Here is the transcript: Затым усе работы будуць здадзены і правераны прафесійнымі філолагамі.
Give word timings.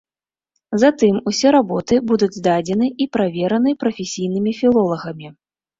Затым 0.83 1.19
усе 1.33 1.47
работы 1.57 2.01
будуць 2.13 2.31
здадзены 2.39 2.87
і 3.07 3.09
правераны 3.19 3.79
прафесійнымі 3.87 4.51
філолагамі. 4.65 5.27